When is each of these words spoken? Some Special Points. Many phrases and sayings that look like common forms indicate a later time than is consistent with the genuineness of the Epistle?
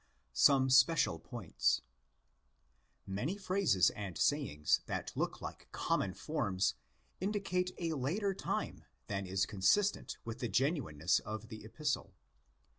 Some 0.33 0.71
Special 0.71 1.19
Points. 1.19 1.81
Many 3.05 3.37
phrases 3.37 3.91
and 3.91 4.17
sayings 4.17 4.81
that 4.87 5.15
look 5.15 5.41
like 5.41 5.67
common 5.71 6.15
forms 6.15 6.73
indicate 7.19 7.69
a 7.77 7.93
later 7.93 8.33
time 8.33 8.83
than 9.05 9.27
is 9.27 9.45
consistent 9.45 10.17
with 10.25 10.39
the 10.39 10.49
genuineness 10.49 11.19
of 11.19 11.49
the 11.49 11.63
Epistle? 11.63 12.15